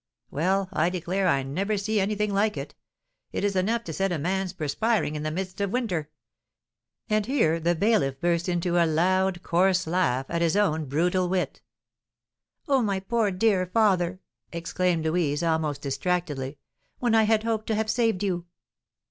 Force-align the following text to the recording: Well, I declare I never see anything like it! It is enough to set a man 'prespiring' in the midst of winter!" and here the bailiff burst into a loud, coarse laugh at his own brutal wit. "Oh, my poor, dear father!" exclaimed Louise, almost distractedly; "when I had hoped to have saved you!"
Well, 0.31 0.67
I 0.73 0.89
declare 0.89 1.27
I 1.27 1.43
never 1.43 1.77
see 1.77 1.99
anything 1.99 2.33
like 2.33 2.57
it! 2.57 2.73
It 3.31 3.43
is 3.43 3.55
enough 3.55 3.83
to 3.83 3.93
set 3.93 4.11
a 4.11 4.17
man 4.17 4.47
'prespiring' 4.49 5.13
in 5.13 5.21
the 5.21 5.29
midst 5.29 5.61
of 5.61 5.69
winter!" 5.69 6.09
and 7.07 7.27
here 7.27 7.59
the 7.59 7.75
bailiff 7.75 8.19
burst 8.19 8.49
into 8.49 8.83
a 8.83 8.87
loud, 8.87 9.43
coarse 9.43 9.85
laugh 9.85 10.25
at 10.27 10.41
his 10.41 10.57
own 10.57 10.85
brutal 10.85 11.29
wit. 11.29 11.61
"Oh, 12.67 12.81
my 12.81 12.99
poor, 12.99 13.29
dear 13.29 13.67
father!" 13.67 14.19
exclaimed 14.51 15.05
Louise, 15.05 15.43
almost 15.43 15.83
distractedly; 15.83 16.57
"when 16.97 17.13
I 17.13 17.21
had 17.25 17.43
hoped 17.43 17.67
to 17.67 17.75
have 17.75 17.87
saved 17.87 18.23
you!" 18.23 18.47